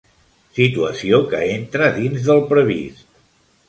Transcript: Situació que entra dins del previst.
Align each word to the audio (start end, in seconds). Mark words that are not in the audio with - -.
Situació 0.59 1.21
que 1.35 1.43
entra 1.59 1.93
dins 2.01 2.27
del 2.31 2.45
previst. 2.53 3.11